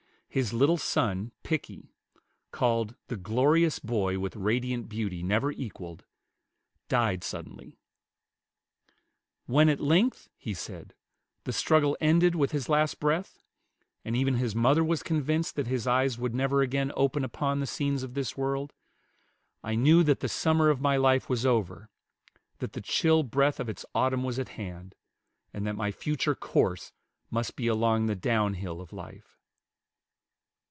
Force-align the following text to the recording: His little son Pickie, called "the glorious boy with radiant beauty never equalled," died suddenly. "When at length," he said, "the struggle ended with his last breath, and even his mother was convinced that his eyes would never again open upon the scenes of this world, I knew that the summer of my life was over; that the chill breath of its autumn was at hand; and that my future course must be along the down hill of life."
His 0.33 0.53
little 0.53 0.77
son 0.77 1.33
Pickie, 1.43 1.89
called 2.51 2.95
"the 3.09 3.17
glorious 3.17 3.79
boy 3.79 4.17
with 4.17 4.37
radiant 4.37 4.87
beauty 4.87 5.21
never 5.21 5.51
equalled," 5.51 6.05
died 6.87 7.21
suddenly. 7.25 7.77
"When 9.45 9.67
at 9.67 9.81
length," 9.81 10.29
he 10.37 10.53
said, 10.53 10.93
"the 11.43 11.51
struggle 11.51 11.97
ended 11.99 12.33
with 12.35 12.53
his 12.53 12.69
last 12.69 12.97
breath, 12.97 13.43
and 14.05 14.15
even 14.15 14.35
his 14.35 14.55
mother 14.55 14.85
was 14.85 15.03
convinced 15.03 15.57
that 15.57 15.67
his 15.67 15.85
eyes 15.85 16.17
would 16.17 16.33
never 16.33 16.61
again 16.61 16.93
open 16.95 17.25
upon 17.25 17.59
the 17.59 17.67
scenes 17.67 18.01
of 18.01 18.13
this 18.13 18.37
world, 18.37 18.71
I 19.65 19.75
knew 19.75 20.01
that 20.03 20.21
the 20.21 20.29
summer 20.29 20.69
of 20.69 20.79
my 20.79 20.95
life 20.95 21.27
was 21.27 21.45
over; 21.45 21.89
that 22.59 22.71
the 22.71 22.79
chill 22.79 23.23
breath 23.23 23.59
of 23.59 23.67
its 23.67 23.85
autumn 23.93 24.23
was 24.23 24.39
at 24.39 24.47
hand; 24.55 24.95
and 25.53 25.67
that 25.67 25.75
my 25.75 25.91
future 25.91 26.35
course 26.35 26.93
must 27.29 27.57
be 27.57 27.67
along 27.67 28.05
the 28.05 28.15
down 28.15 28.53
hill 28.53 28.79
of 28.79 28.93
life." 28.93 29.37